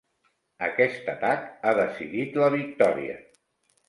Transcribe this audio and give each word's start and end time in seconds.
Aquest 0.67 1.11
atac 1.11 1.45
ha 1.63 1.73
decidit 1.79 2.39
la 2.45 2.47
victòria. 2.57 3.19